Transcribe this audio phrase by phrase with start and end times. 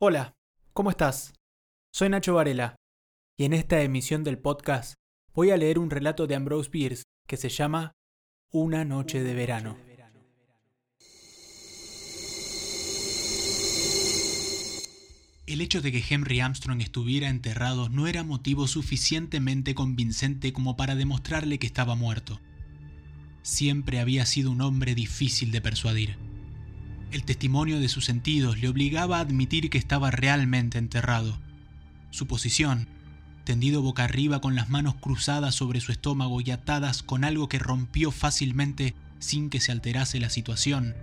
[0.00, 0.34] Hola,
[0.72, 1.34] ¿cómo estás?
[1.92, 2.74] Soy Nacho Varela
[3.38, 4.94] y en esta emisión del podcast
[5.32, 7.92] voy a leer un relato de Ambrose Bierce que se llama
[8.50, 9.78] Una noche de verano.
[15.46, 20.96] El hecho de que Henry Armstrong estuviera enterrado no era motivo suficientemente convincente como para
[20.96, 22.40] demostrarle que estaba muerto.
[23.42, 26.33] Siempre había sido un hombre difícil de persuadir.
[27.14, 31.38] El testimonio de sus sentidos le obligaba a admitir que estaba realmente enterrado.
[32.10, 32.88] Su posición,
[33.44, 37.60] tendido boca arriba con las manos cruzadas sobre su estómago y atadas con algo que
[37.60, 40.96] rompió fácilmente sin que se alterase la situación,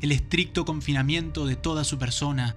[0.00, 2.54] el estricto confinamiento de toda su persona,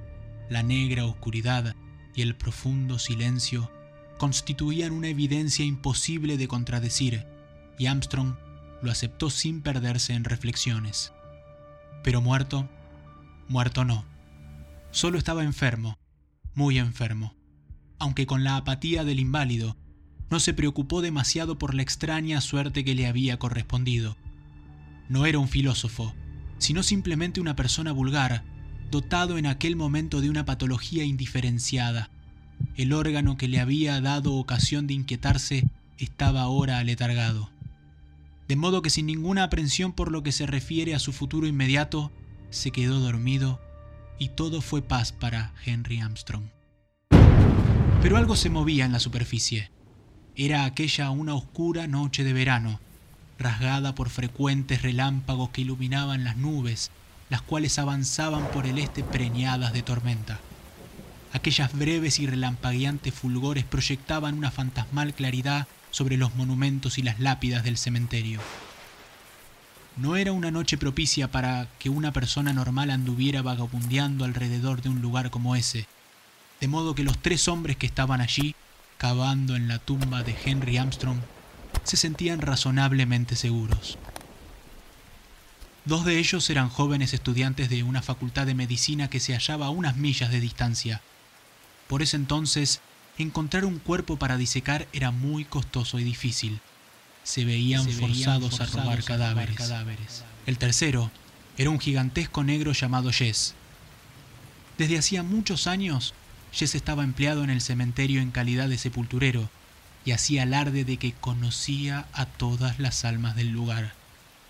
[0.51, 1.75] la negra oscuridad
[2.13, 3.71] y el profundo silencio
[4.19, 7.25] constituían una evidencia imposible de contradecir,
[7.79, 8.35] y Armstrong
[8.83, 11.11] lo aceptó sin perderse en reflexiones.
[12.03, 12.69] Pero muerto,
[13.47, 14.05] muerto no.
[14.91, 15.97] Solo estaba enfermo,
[16.55, 17.35] muy enfermo.
[17.99, 19.77] Aunque con la apatía del inválido,
[20.29, 24.17] no se preocupó demasiado por la extraña suerte que le había correspondido.
[25.09, 26.13] No era un filósofo,
[26.57, 28.43] sino simplemente una persona vulgar,
[28.89, 32.09] dotado en aquel momento de una patología indiferenciada.
[32.75, 37.49] El órgano que le había dado ocasión de inquietarse estaba ahora aletargado.
[38.47, 42.11] De modo que sin ninguna aprensión por lo que se refiere a su futuro inmediato,
[42.53, 43.59] se quedó dormido
[44.19, 46.45] y todo fue paz para Henry Armstrong.
[48.01, 49.71] Pero algo se movía en la superficie.
[50.35, 52.79] Era aquella una oscura noche de verano,
[53.39, 56.91] rasgada por frecuentes relámpagos que iluminaban las nubes,
[57.29, 60.39] las cuales avanzaban por el este preñadas de tormenta.
[61.31, 67.63] Aquellas breves y relampagueantes fulgores proyectaban una fantasmal claridad sobre los monumentos y las lápidas
[67.63, 68.39] del cementerio.
[69.95, 75.03] No era una noche propicia para que una persona normal anduviera vagabundeando alrededor de un
[75.03, 75.85] lugar como ese,
[76.59, 78.55] de modo que los tres hombres que estaban allí,
[78.97, 81.19] cavando en la tumba de Henry Armstrong,
[81.83, 83.99] se sentían razonablemente seguros.
[85.85, 89.71] Dos de ellos eran jóvenes estudiantes de una facultad de medicina que se hallaba a
[89.71, 91.01] unas millas de distancia.
[91.87, 92.81] Por ese entonces,
[93.19, 96.61] encontrar un cuerpo para disecar era muy costoso y difícil
[97.23, 100.23] se veían, forzados, a robar cadáveres.
[100.45, 101.11] El tercero
[101.57, 103.55] era un gigantesco negro llamado Jess.
[104.77, 106.13] Desde hacía muchos años,
[106.51, 109.49] Jess estaba empleado en el cementerio en calidad de sepulturero
[110.05, 113.93] y hacía alarde de que conocía a todas las almas del lugar.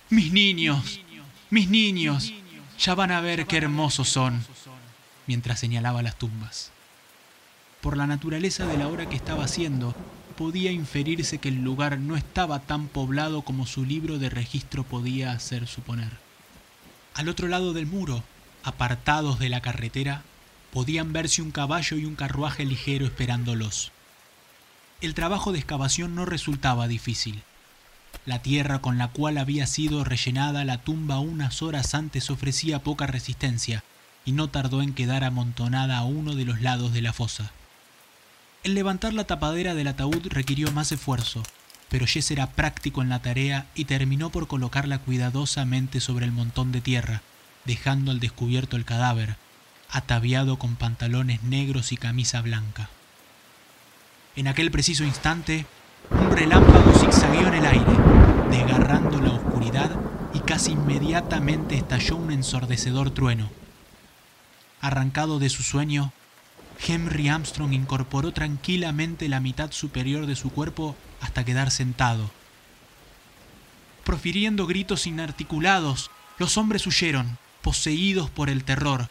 [0.10, 1.02] Mis niños,
[1.50, 2.34] mis niños,
[2.80, 4.44] ya van a ver qué hermosos son,
[5.28, 6.72] mientras señalaba las tumbas.
[7.82, 9.96] Por la naturaleza de la hora que estaba haciendo,
[10.36, 15.32] podía inferirse que el lugar no estaba tan poblado como su libro de registro podía
[15.32, 16.12] hacer suponer.
[17.14, 18.24] Al otro lado del muro,
[18.64, 20.24] apartados de la carretera,
[20.72, 23.92] podían verse un caballo y un carruaje ligero esperándolos.
[25.02, 27.44] El trabajo de excavación no resultaba difícil.
[28.26, 33.06] La tierra con la cual había sido rellenada la tumba unas horas antes ofrecía poca
[33.06, 33.84] resistencia,
[34.26, 37.52] y no tardó en quedar amontonada a uno de los lados de la fosa.
[38.64, 41.44] El levantar la tapadera del ataúd requirió más esfuerzo,
[41.90, 46.72] pero Jess era práctico en la tarea y terminó por colocarla cuidadosamente sobre el montón
[46.72, 47.22] de tierra,
[47.66, 49.36] dejando al descubierto el cadáver,
[49.90, 52.90] ataviado con pantalones negros y camisa blanca.
[54.38, 55.66] En aquel preciso instante,
[56.10, 57.94] un relámpago zigzagueó en el aire,
[58.50, 59.92] desgarrando la oscuridad
[60.34, 63.50] y casi inmediatamente estalló un ensordecedor trueno.
[64.80, 66.14] Arrancado de su sueño,
[66.86, 72.32] Henry Armstrong incorporó tranquilamente la mitad superior de su cuerpo hasta quedar sentado.
[74.04, 79.10] Profiriendo gritos inarticulados, los hombres huyeron, poseídos por el terror,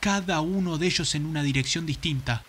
[0.00, 2.42] cada uno de ellos en una dirección distinta.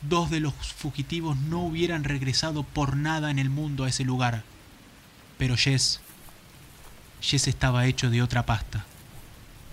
[0.00, 4.44] Dos de los fugitivos no hubieran regresado por nada en el mundo a ese lugar.
[5.38, 6.00] Pero Jess,
[7.20, 8.84] Jess estaba hecho de otra pasta.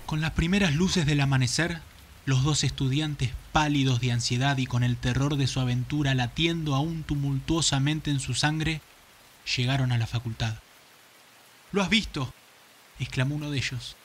[0.07, 1.81] Con las primeras luces del amanecer,
[2.25, 7.03] los dos estudiantes, pálidos de ansiedad y con el terror de su aventura latiendo aún
[7.03, 8.81] tumultuosamente en su sangre,
[9.55, 10.55] llegaron a la facultad.
[11.71, 12.33] ¿Lo has visto?
[12.99, 13.95] exclamó uno de ellos.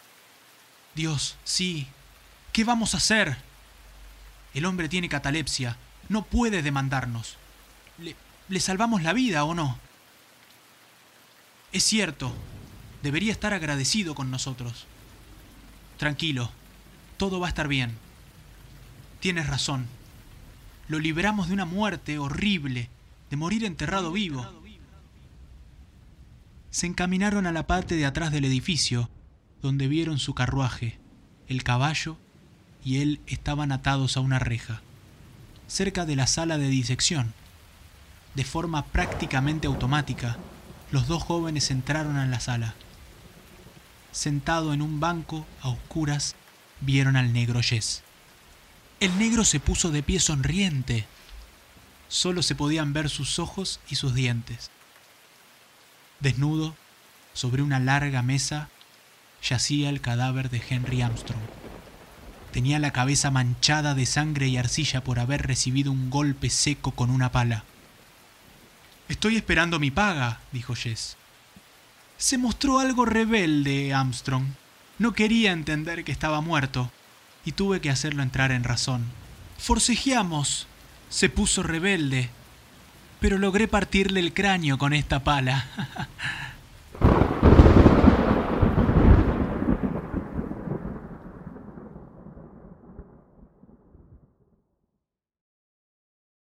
[0.95, 1.87] Dios, sí.
[2.53, 3.39] ¿Qué vamos a hacer?
[4.53, 5.77] El hombre tiene catalepsia.
[6.09, 7.37] No puede demandarnos.
[7.99, 8.17] ¿Le,
[8.49, 9.79] ¿Le, salvamos la vida o no?
[11.73, 12.35] Es cierto.
[13.03, 14.87] Debería estar agradecido con nosotros.
[15.97, 16.51] Tranquilo.
[17.17, 17.97] Todo va a estar bien.
[19.21, 19.87] Tienes razón.
[20.89, 22.89] Lo libramos de una muerte horrible,
[23.29, 24.47] de morir enterrado vivo.
[26.71, 29.11] Se encaminaron a la parte de atrás del edificio,
[29.61, 30.99] donde vieron su carruaje,
[31.49, 32.17] el caballo
[32.83, 34.81] y él estaban atados a una reja,
[35.67, 37.35] cerca de la sala de disección.
[38.35, 40.39] De forma prácticamente automática,
[40.93, 42.75] los dos jóvenes entraron en la sala.
[44.13, 46.37] Sentado en un banco, a oscuras,
[46.81, 48.03] vieron al negro Jess.
[49.01, 51.07] El negro se puso de pie sonriente.
[52.09, 54.71] Solo se podían ver sus ojos y sus dientes.
[56.21, 56.77] Desnudo,
[57.33, 58.69] sobre una larga mesa,
[59.43, 61.41] yacía el cadáver de Henry Armstrong.
[62.53, 67.11] Tenía la cabeza manchada de sangre y arcilla por haber recibido un golpe seco con
[67.11, 67.65] una pala.
[69.09, 71.17] Estoy esperando mi paga, dijo Jess.
[72.19, 74.45] Se mostró algo rebelde, Armstrong.
[74.99, 76.93] No quería entender que estaba muerto,
[77.45, 79.05] y tuve que hacerlo entrar en razón.
[79.59, 80.67] Forcejeamos.
[81.09, 82.31] Se puso rebelde,
[83.19, 85.67] pero logré partirle el cráneo con esta pala.